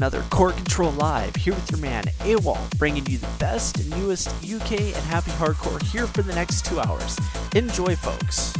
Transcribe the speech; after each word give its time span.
another 0.00 0.22
Core 0.30 0.52
Control 0.52 0.92
Live 0.92 1.36
here 1.36 1.52
with 1.52 1.70
your 1.70 1.78
man 1.78 2.04
AWal, 2.20 2.78
bringing 2.78 3.04
you 3.04 3.18
the 3.18 3.28
best 3.38 3.76
and 3.80 3.90
newest 3.90 4.28
UK 4.42 4.80
and 4.80 5.04
happy 5.04 5.30
hardcore 5.32 5.82
here 5.82 6.06
for 6.06 6.22
the 6.22 6.32
next 6.32 6.64
two 6.64 6.80
hours. 6.80 7.18
Enjoy, 7.54 7.94
folks. 7.94 8.59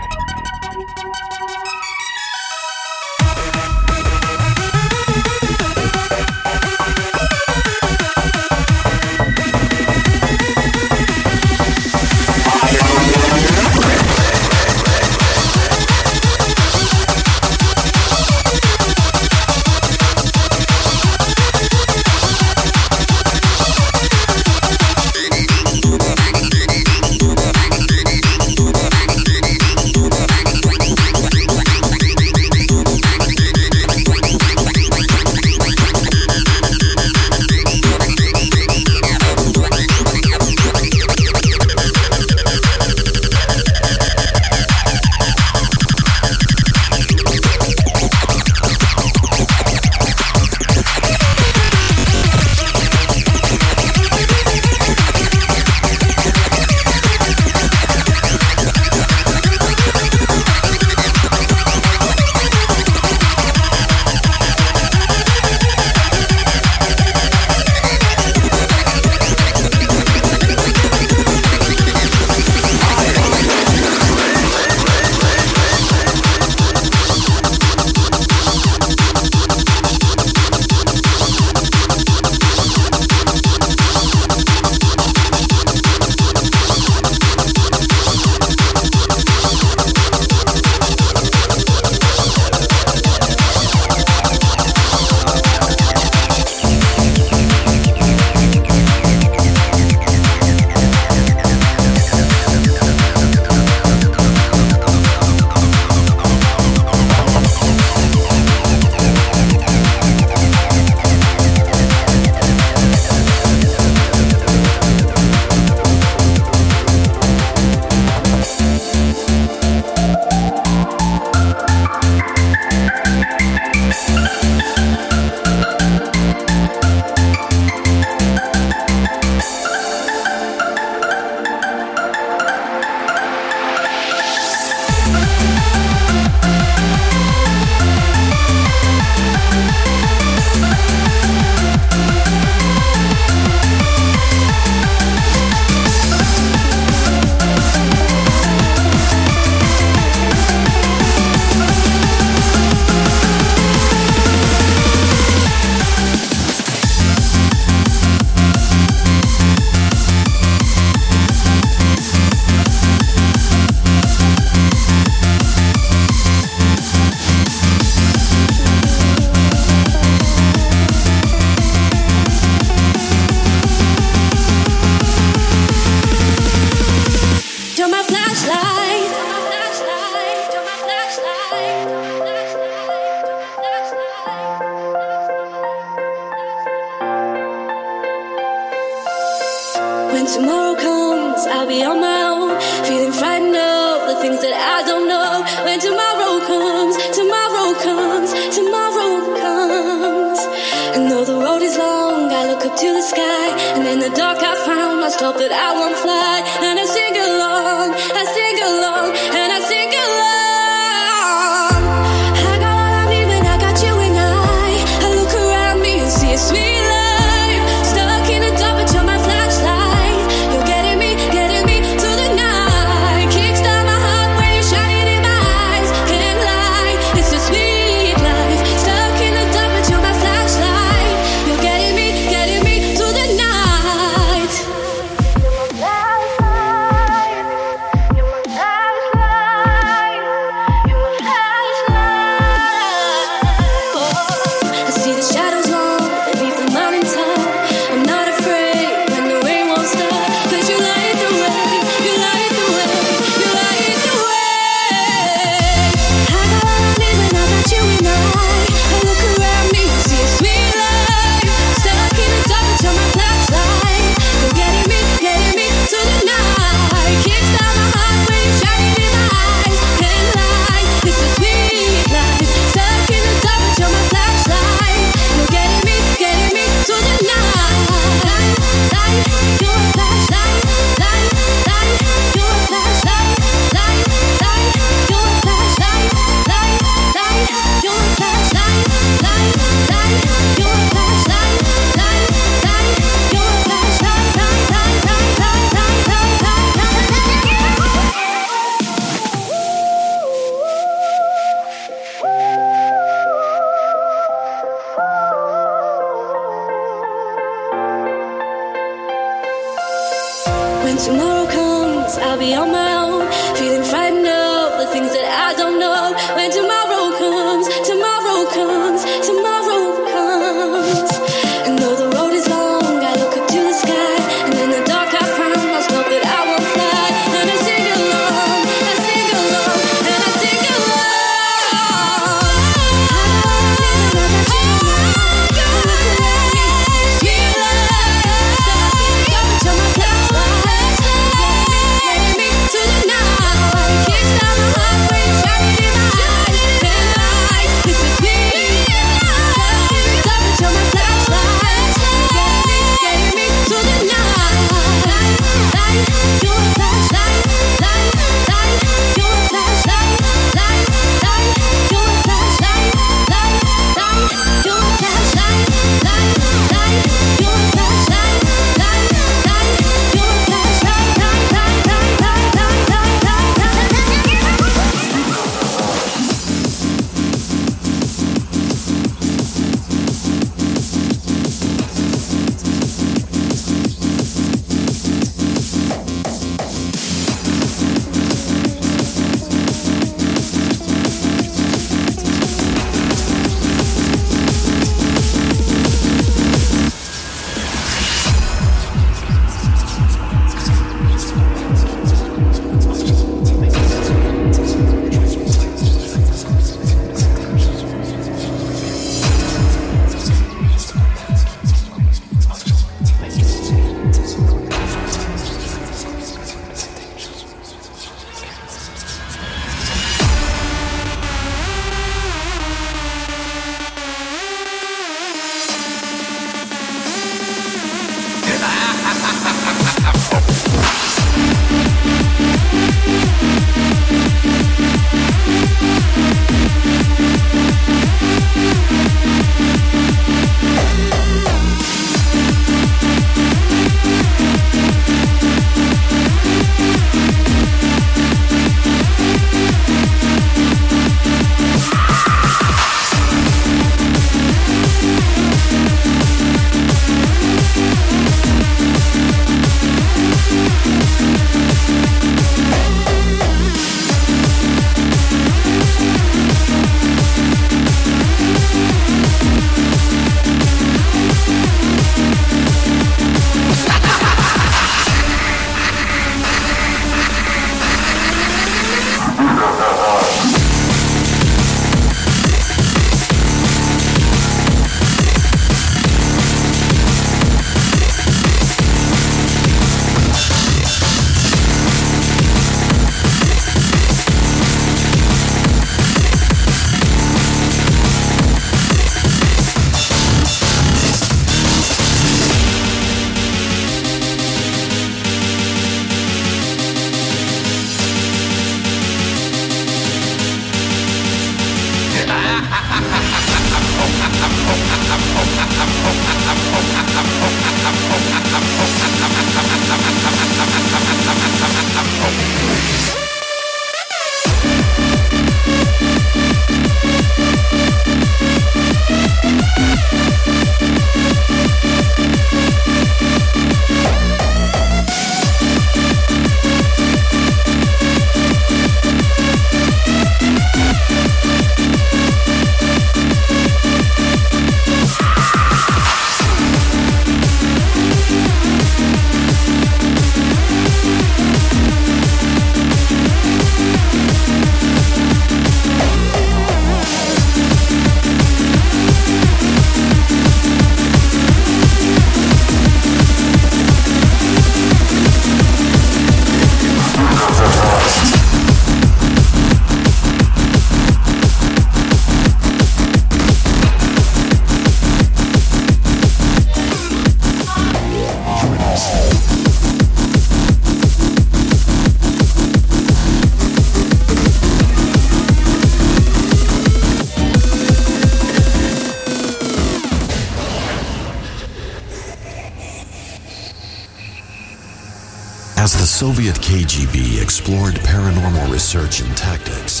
search 598.88 599.20
and 599.20 599.36
tactics, 599.36 600.00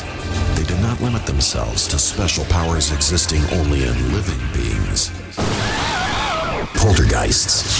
they 0.54 0.64
did 0.64 0.80
not 0.80 0.98
limit 1.02 1.26
themselves 1.26 1.86
to 1.86 1.98
special 1.98 2.42
powers 2.46 2.90
existing 2.90 3.42
only 3.60 3.82
in 3.82 4.12
living 4.14 4.40
beings. 4.54 5.10
Poltergeists 6.74 7.77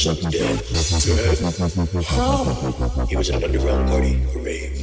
something 0.00 0.30
down 0.30 0.56
to 0.56 1.12
earth. 1.12 2.06
How? 2.06 3.04
He 3.06 3.16
was 3.16 3.28
an 3.28 3.44
underground 3.44 3.88
party, 3.88 4.22
a 4.34 4.38
rave. 4.38 4.78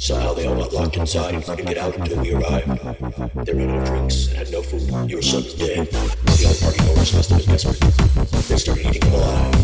Somehow 0.00 0.32
they 0.32 0.46
all 0.46 0.56
got 0.56 0.72
locked 0.72 0.96
inside 0.96 1.34
and 1.34 1.44
couldn't 1.44 1.66
get 1.66 1.76
out 1.76 1.94
until 1.96 2.22
we 2.22 2.32
arrived. 2.32 2.66
They 3.44 3.52
ran 3.52 3.70
out 3.70 3.82
of 3.82 3.84
drinks 3.84 4.28
and 4.28 4.38
had 4.38 4.50
no 4.50 4.62
food. 4.62 5.10
You 5.10 5.16
were 5.16 5.22
something 5.22 5.58
dead. 5.58 5.88
The 5.88 6.46
other 6.48 6.58
party 6.64 6.84
members 6.86 7.14
must 7.14 7.30
have 7.30 7.40
been 7.40 7.50
desperate. 7.50 7.80
They 8.48 8.56
started 8.56 8.86
eating 8.86 9.00
them 9.02 9.14
alive. 9.14 9.55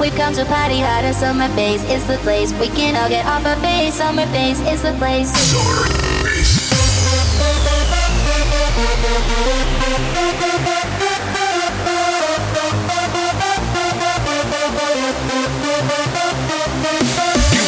We've 0.00 0.14
come 0.14 0.34
to 0.34 0.44
party 0.44 0.80
hard 0.80 1.04
and 1.04 1.14
Summerbass 1.14 1.88
is 1.88 2.04
the 2.06 2.16
place. 2.18 2.52
We 2.54 2.68
can 2.68 2.96
all 2.96 3.08
get 3.08 3.24
off 3.26 3.46
our 3.46 3.56
base. 3.62 4.00
Summerbass 4.00 4.60
is 4.72 4.82
the 4.82 4.92
place. 4.98 5.30
You 5.54 5.60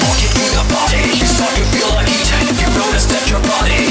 walk 0.03 0.19
into 0.19 0.47
the 0.51 0.65
party, 0.75 0.99
you 1.17 1.27
start 1.31 1.55
to 1.55 1.65
feel 1.71 1.89
like 1.95 2.09
eating. 2.11 2.59
You 2.59 2.69
notice 2.75 3.07
that 3.07 3.31
your 3.31 3.41
body 3.41 3.86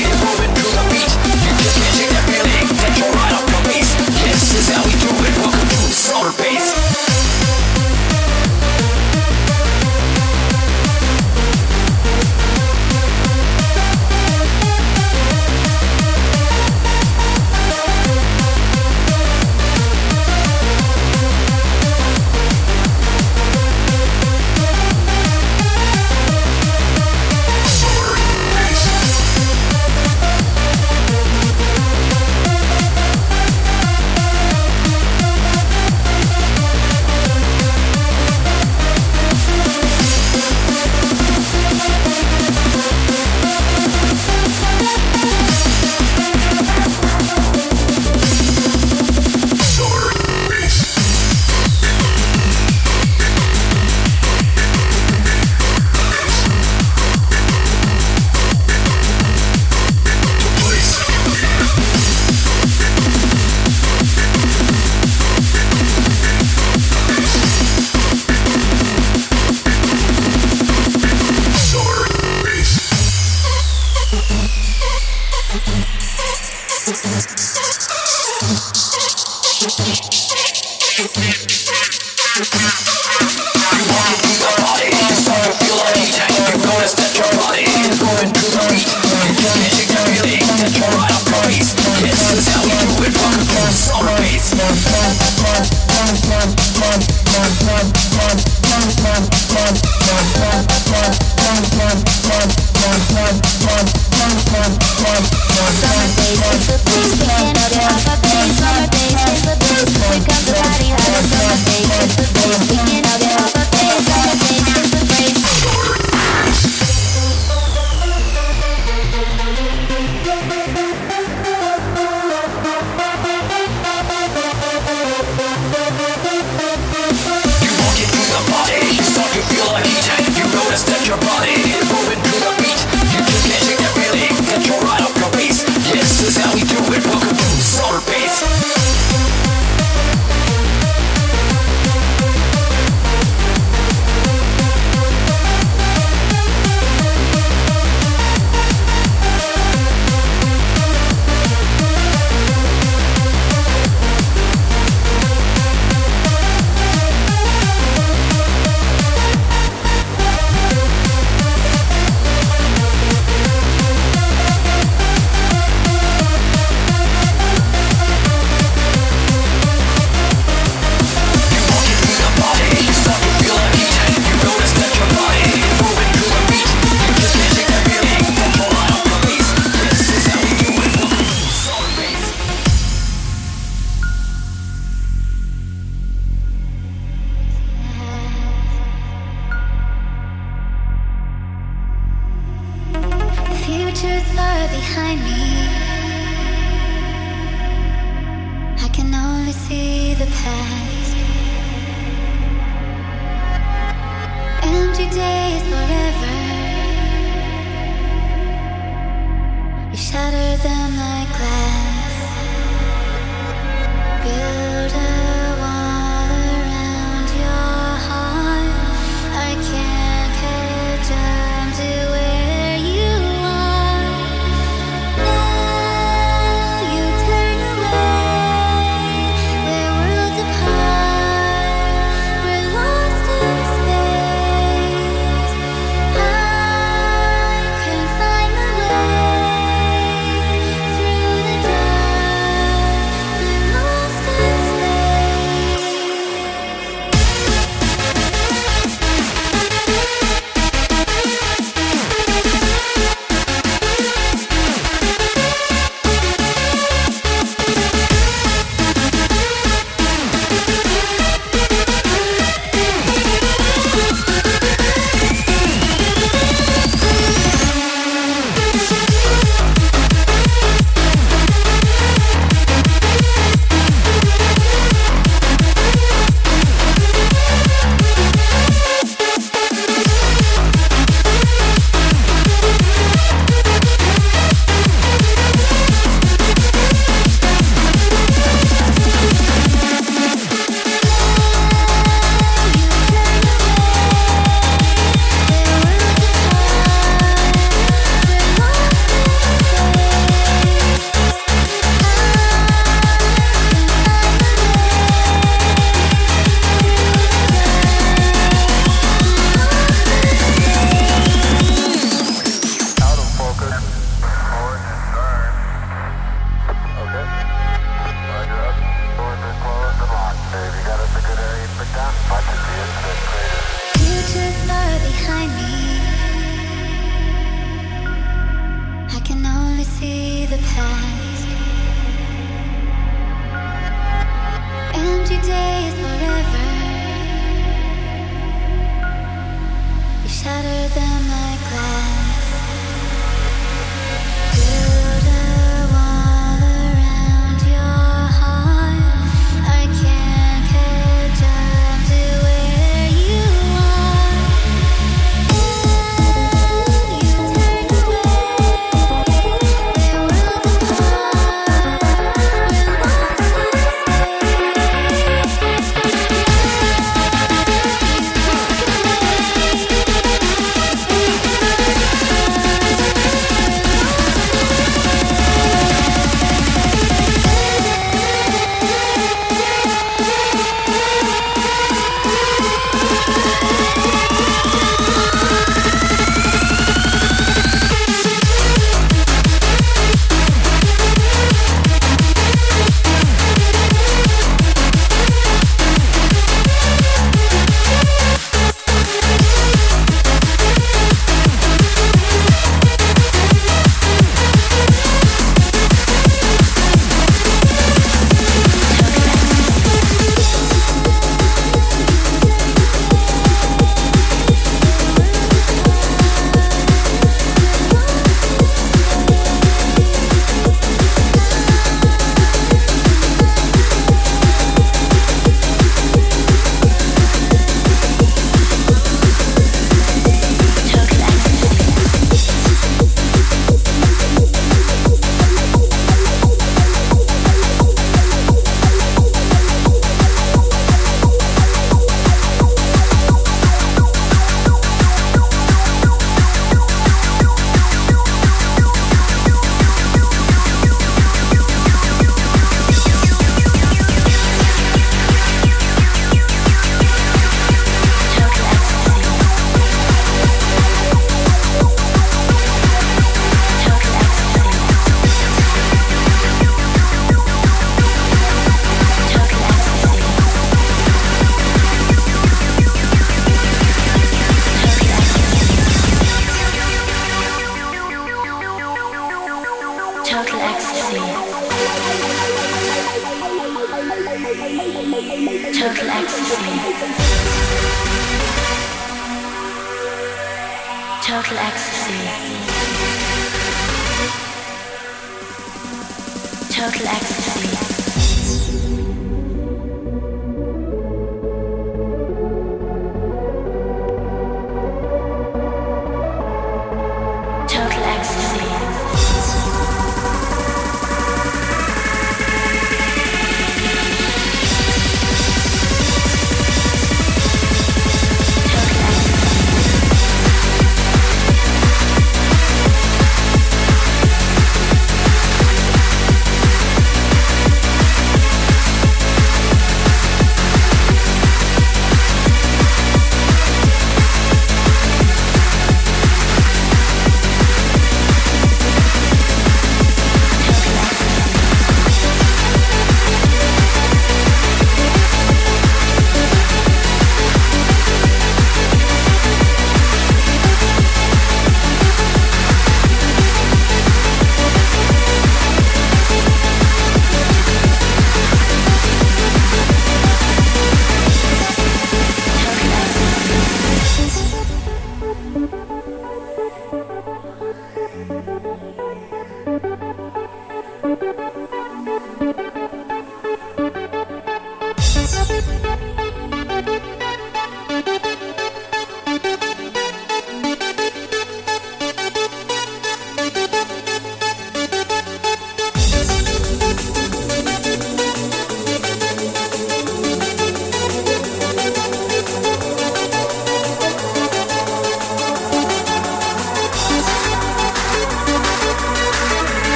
my 325.47 325.59
you. 325.59 325.84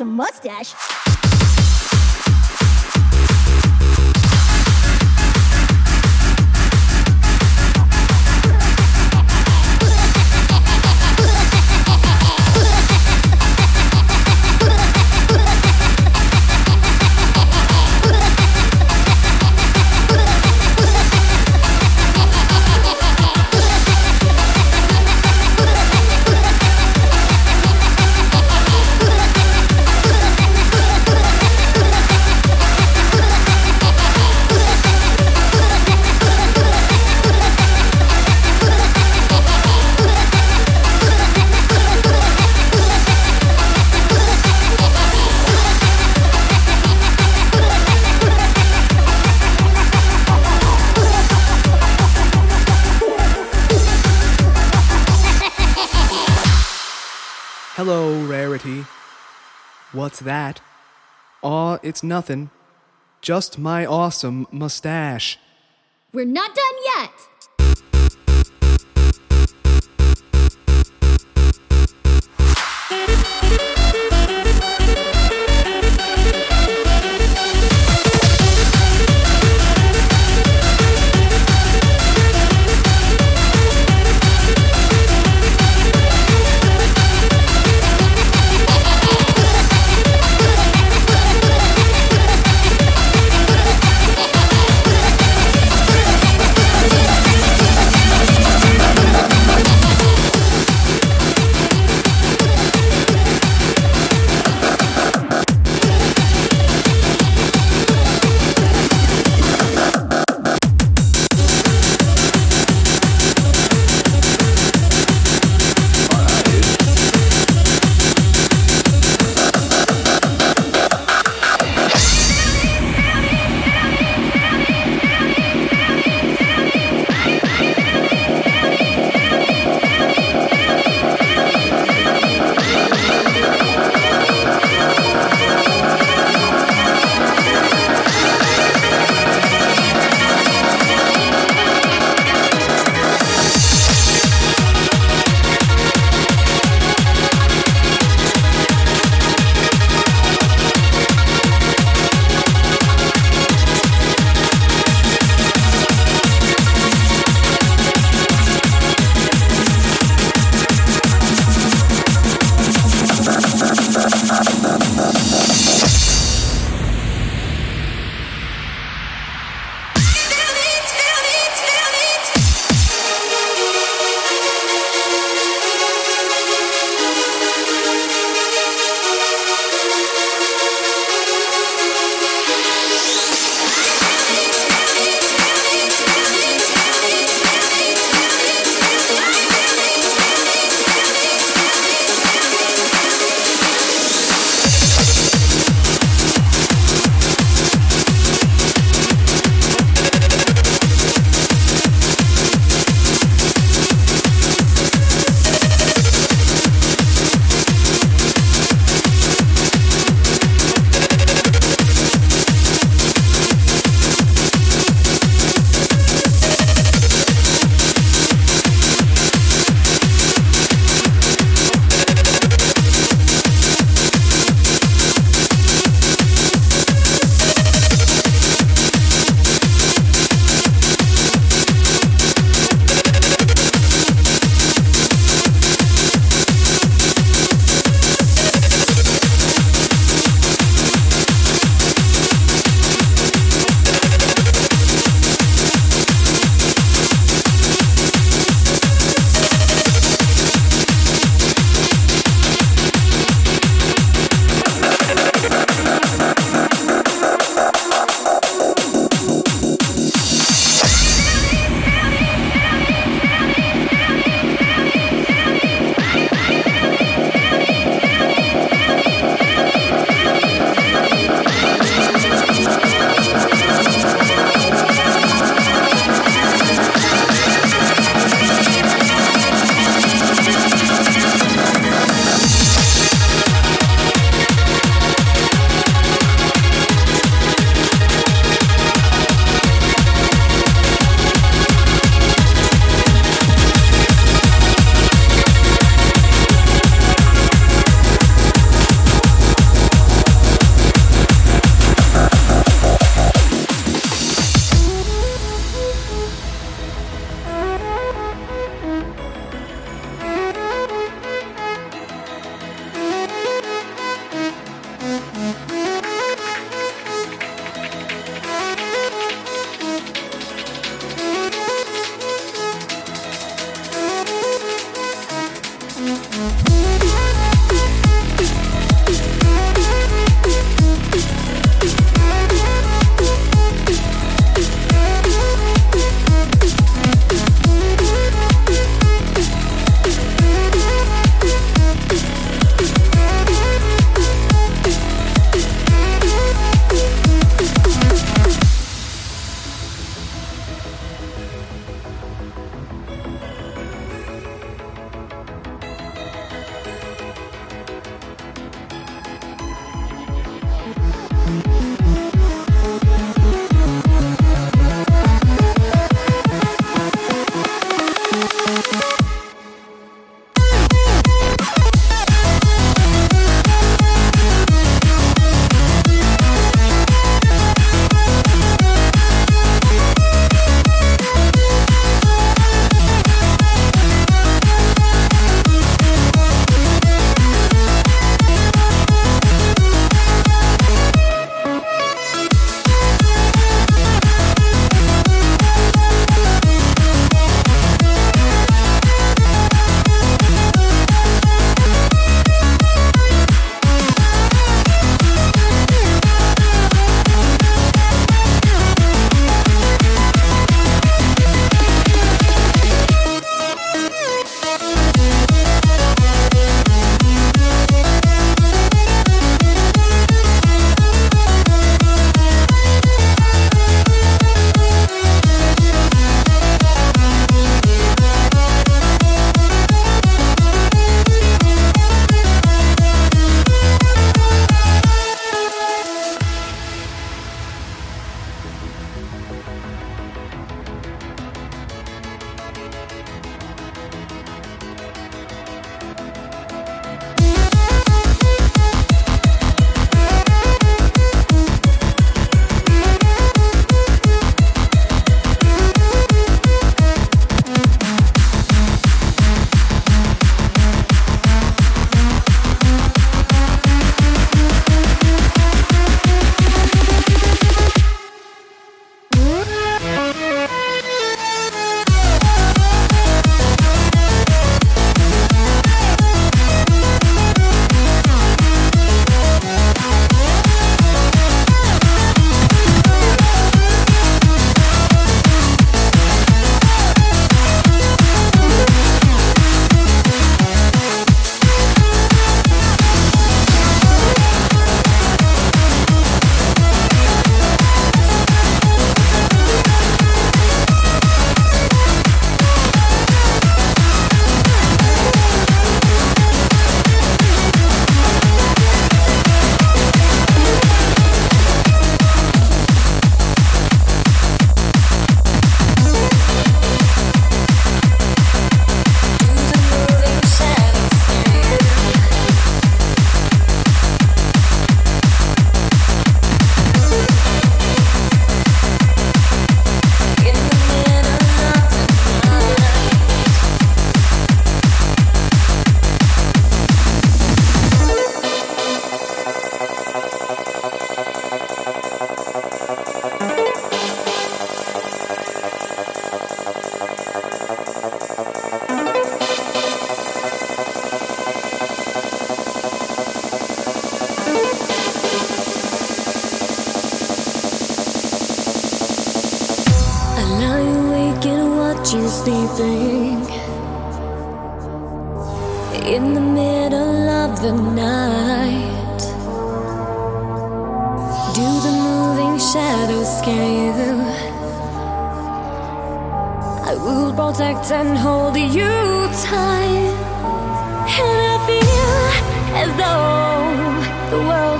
Awesome, 0.00 0.16
mustache. 0.16 1.29
What's 60.10 60.18
that? 60.22 60.60
Aw, 61.44 61.78
it's 61.84 62.02
nothing. 62.02 62.50
Just 63.20 63.60
my 63.60 63.86
awesome 63.86 64.48
mustache. 64.50 65.38
We're 66.12 66.24
not 66.24 66.52
done 66.52 66.74
yet. 66.96 67.12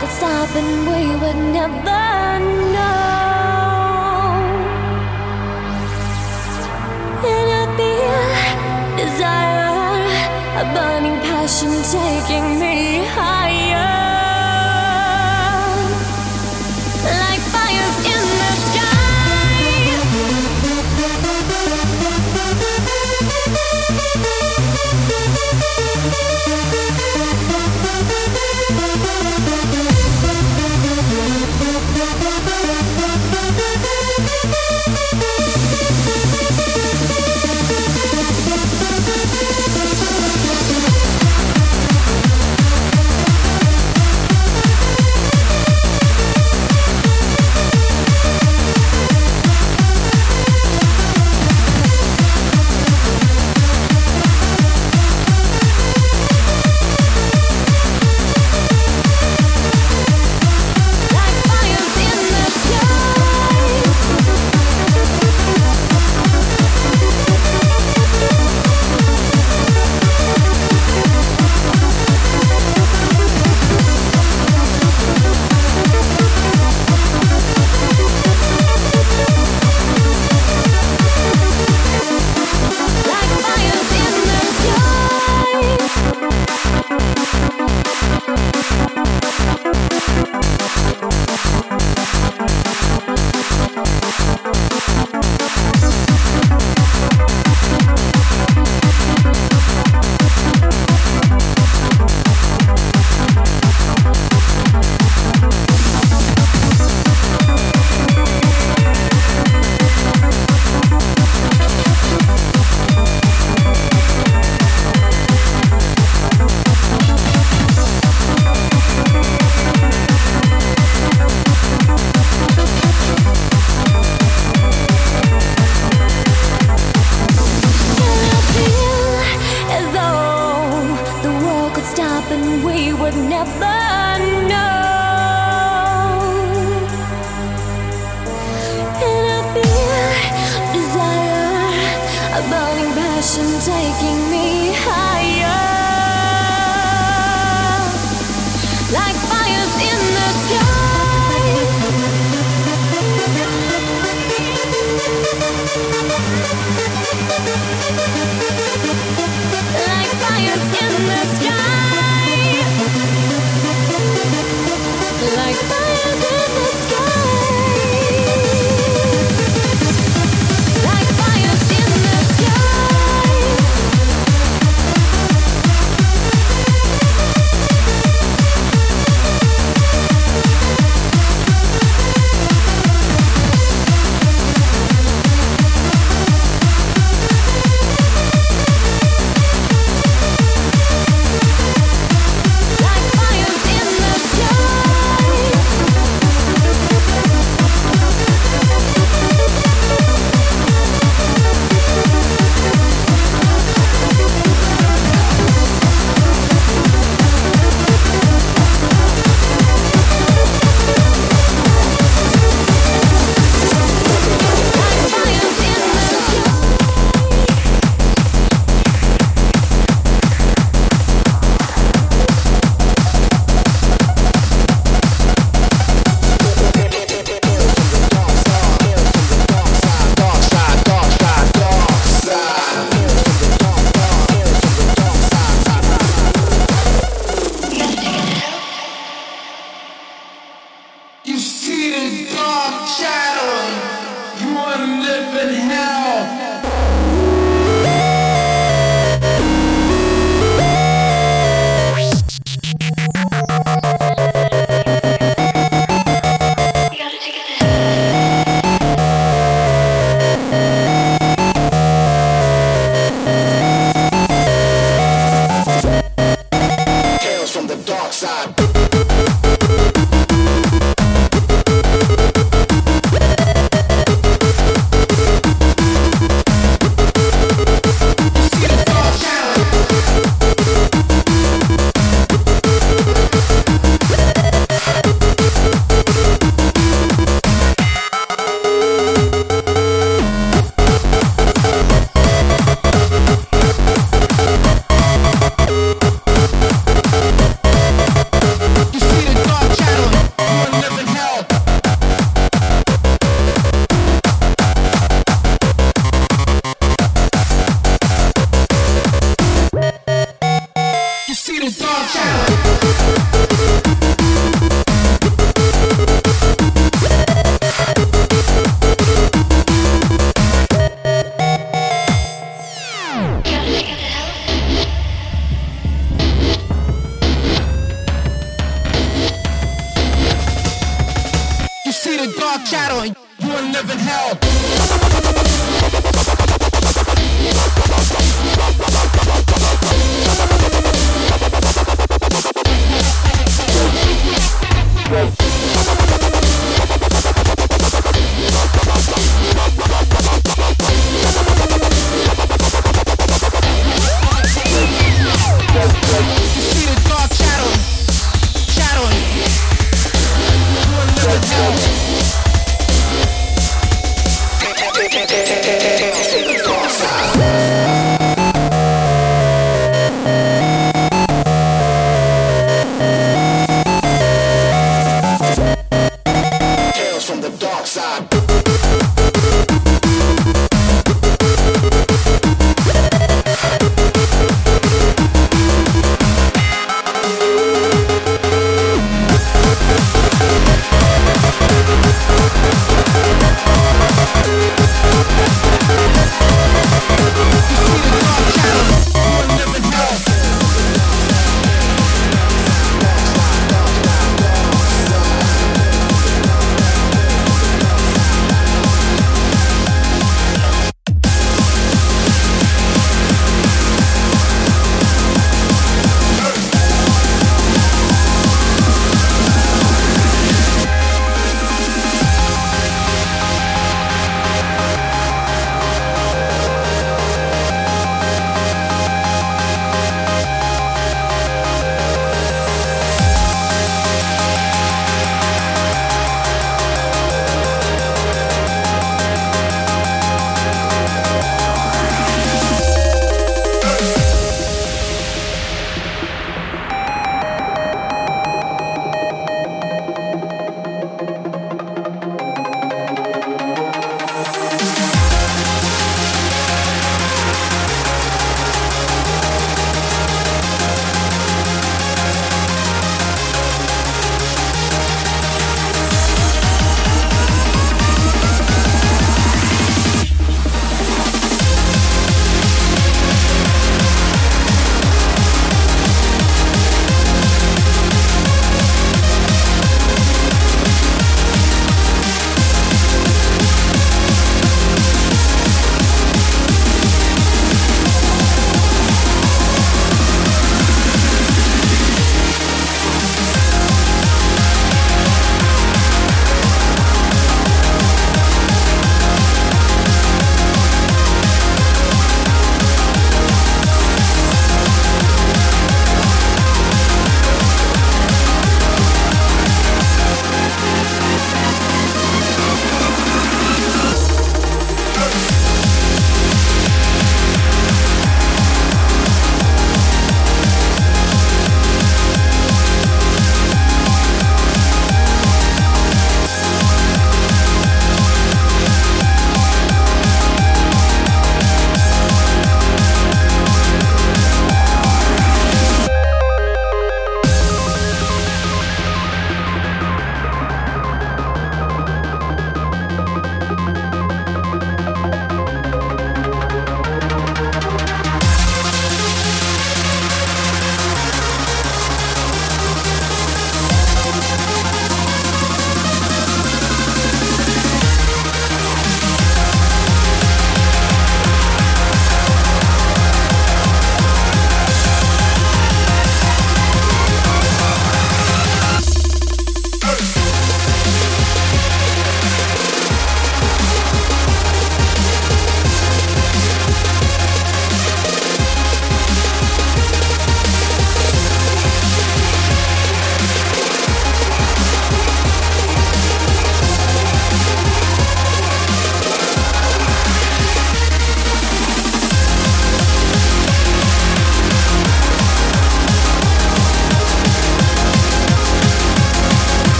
could 0.00 0.10
stop 0.10 0.50
and 0.54 0.86
we 0.88 1.02
would 1.20 1.40
never 1.58 2.04
know. 2.74 2.96
And 7.32 7.48
I 7.60 7.64
feel 7.78 8.26
desire, 9.00 10.04
a 10.60 10.64
burning 10.74 11.18
passion 11.28 11.72
taking 11.96 12.46
me 12.60 13.06
higher. 13.06 13.65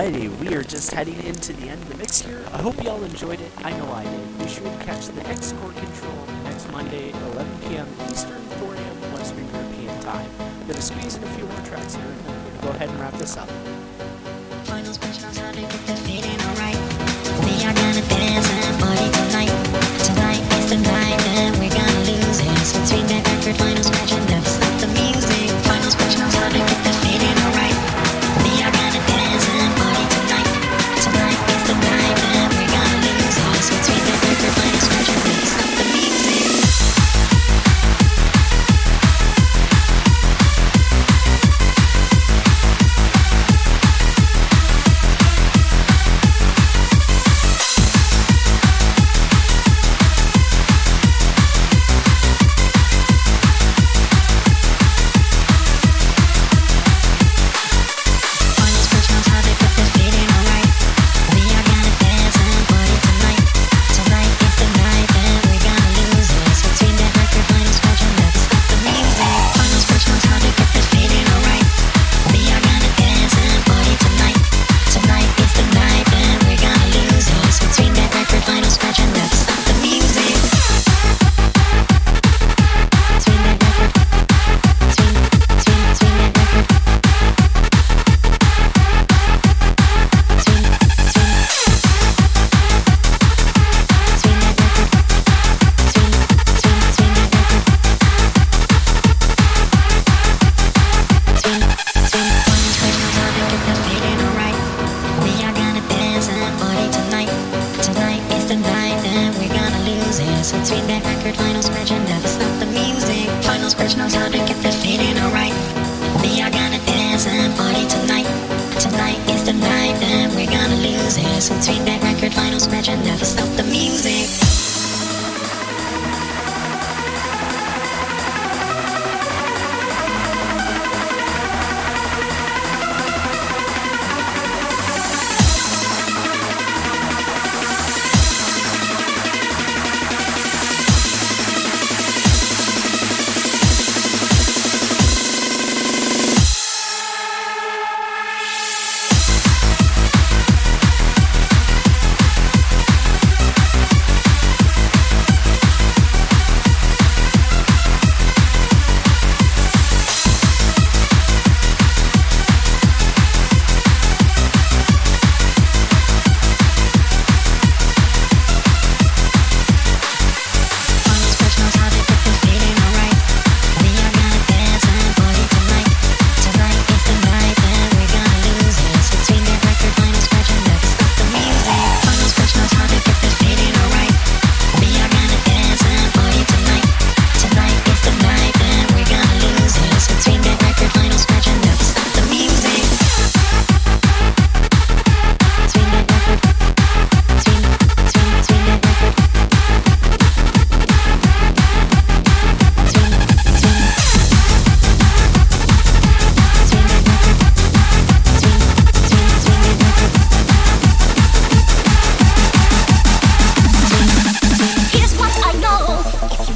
Alrighty, 0.00 0.34
we 0.38 0.54
are 0.54 0.62
just 0.62 0.92
heading 0.92 1.22
into 1.24 1.52
the 1.52 1.68
end 1.68 1.82
of 1.82 1.90
the 1.90 1.96
mix 1.96 2.22
here. 2.22 2.42
I 2.52 2.62
hope 2.62 2.82
y'all 2.82 3.04
enjoyed 3.04 3.38
it. 3.38 3.52
I 3.58 3.76
know 3.76 3.92
I 3.92 4.02
did. 4.04 4.38
Be 4.38 4.48
sure 4.48 4.64
to 4.64 4.78
catch 4.78 5.08
the 5.08 5.22
next 5.24 5.52
Core 5.56 5.72
Control 5.72 6.26
next 6.44 6.72
Monday 6.72 7.12
at 7.12 7.22
11 7.34 7.58
p.m. 7.68 7.86
Eastern, 8.08 8.40
4 8.40 8.76
a.m. 8.76 9.12
Western 9.12 9.46
European 9.52 10.00
time. 10.00 10.26
I'm 10.38 10.60
going 10.60 10.76
to 10.76 10.80
squeeze 10.80 11.16
in 11.16 11.22
a 11.22 11.26
few 11.26 11.44
more 11.44 11.60
tracks 11.66 11.96
here, 11.96 12.06
and 12.06 12.20
then 12.20 12.34
we're 12.34 12.44
going 12.44 12.60
to 12.60 12.66
go 12.66 12.70
ahead 12.70 12.88
and 12.88 12.98
wrap 12.98 13.12
this 13.18 13.36
up. 13.36 13.50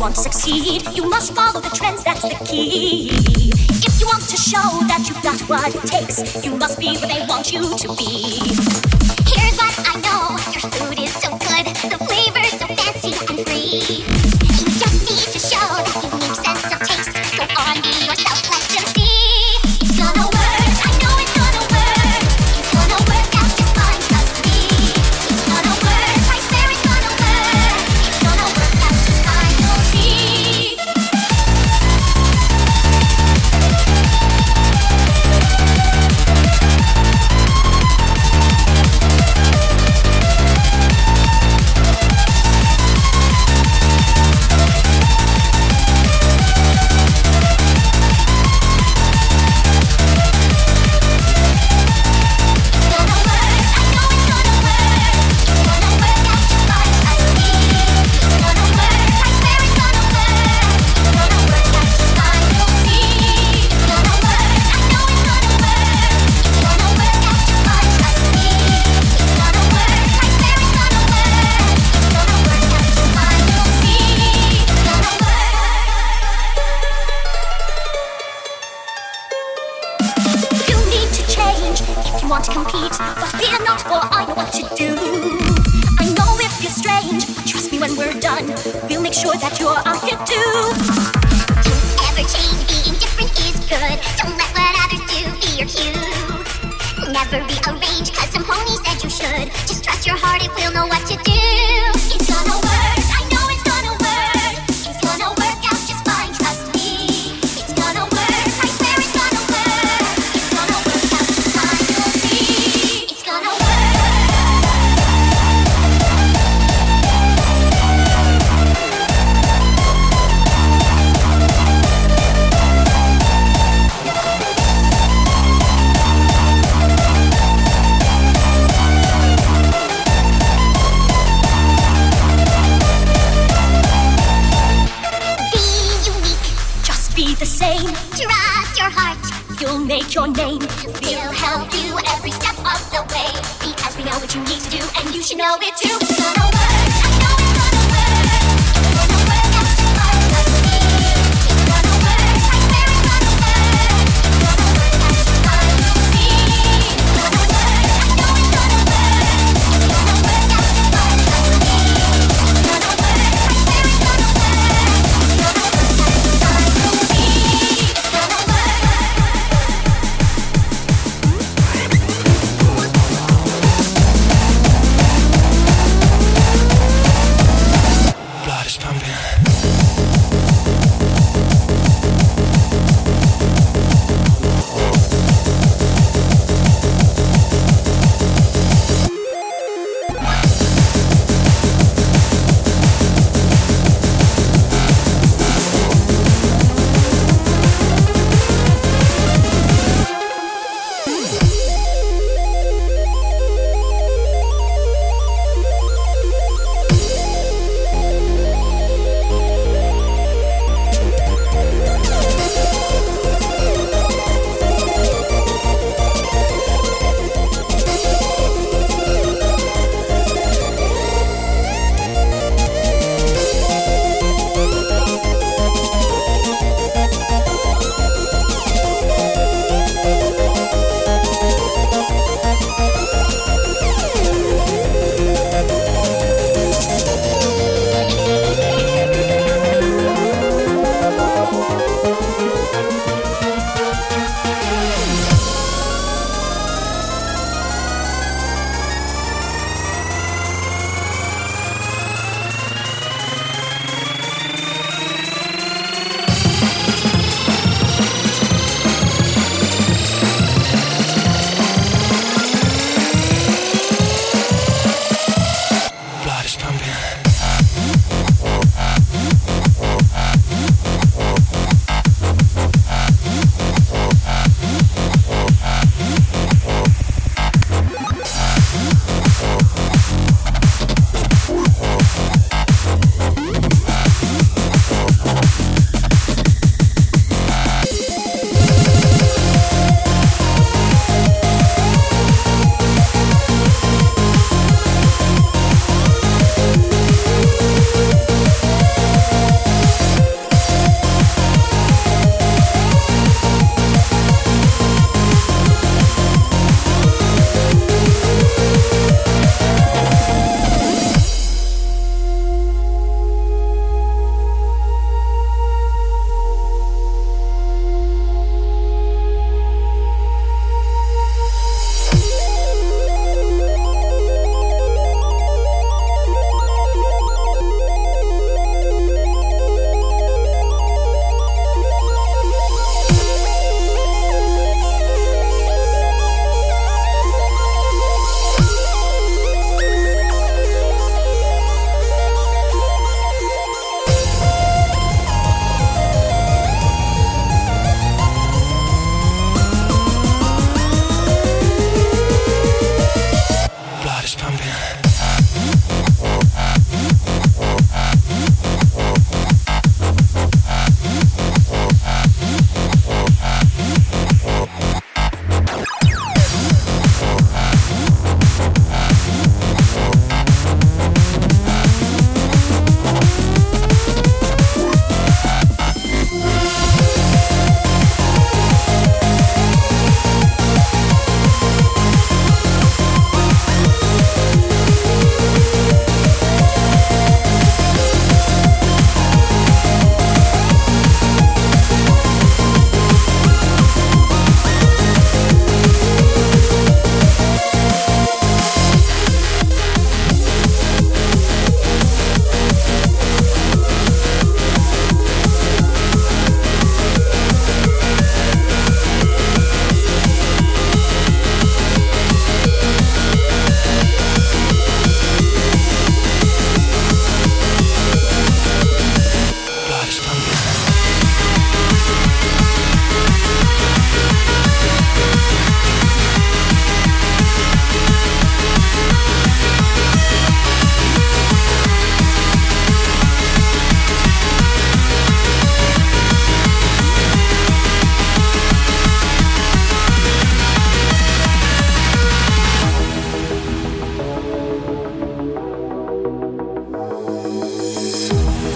want 0.05 0.17
to 0.17 0.21
succeed, 0.21 0.83
you 0.95 1.09
must 1.09 1.33
follow 1.33 1.63
the 1.63 1.71
trends, 1.71 2.05
that's 2.05 2.21
the 2.21 2.35
key. 2.45 3.09
If 3.09 3.99
you 3.99 4.07
want 4.07 4.23
to 4.29 4.37
show 4.37 4.61
that 4.87 5.07
you've 5.09 5.23
got 5.23 5.41
what 5.49 5.75
it 5.75 5.81
takes, 5.89 6.45
you 6.45 6.55
must 6.59 6.79
be 6.79 6.95
where 6.99 7.09
they 7.09 7.25
want 7.27 7.51
you 7.51 7.75
to 7.75 7.89
be. 7.97 8.94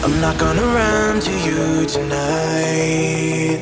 I'm 0.09 0.22
not 0.22 0.39
gonna 0.39 0.62
run 0.62 1.20
to 1.20 1.32
you 1.47 1.86
tonight. 1.86 3.60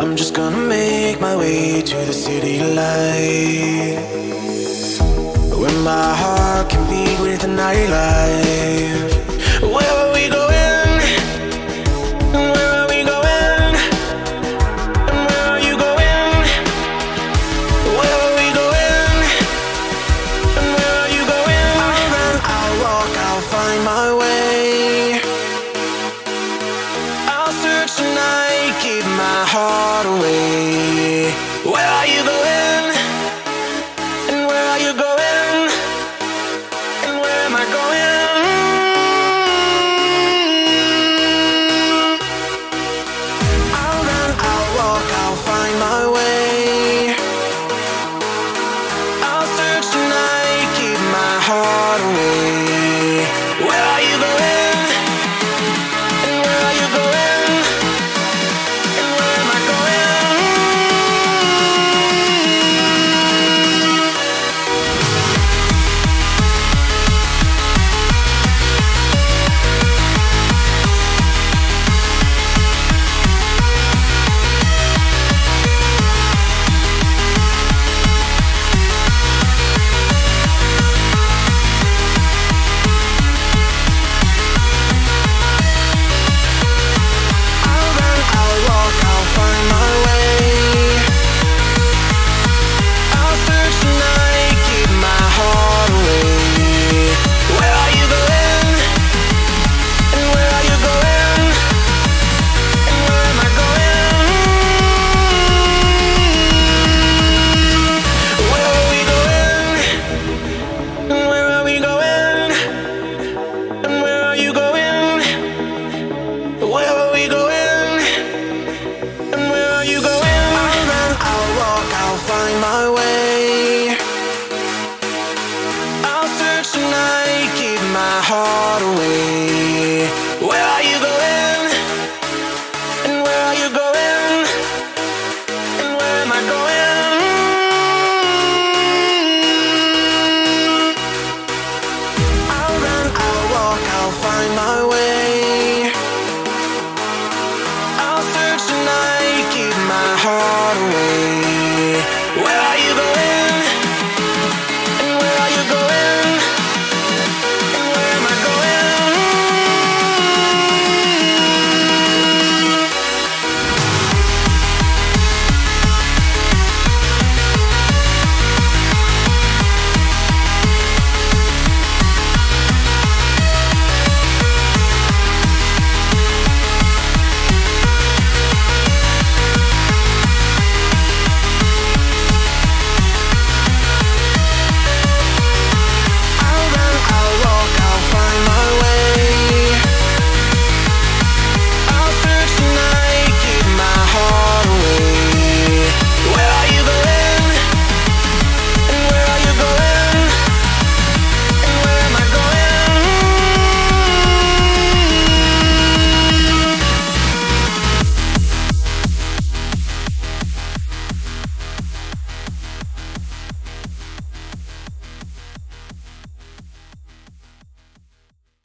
I'm 0.00 0.16
just 0.16 0.34
gonna 0.34 0.56
make 0.56 1.20
my 1.20 1.36
way 1.36 1.82
to 1.82 1.96
the 2.08 2.12
city 2.14 2.60
light. 2.60 3.98
Where 5.60 5.78
my 5.92 6.08
heart 6.22 6.70
can 6.70 6.82
beat 6.88 7.20
with 7.20 7.42
the 7.42 7.48
nightlife. 7.48 9.35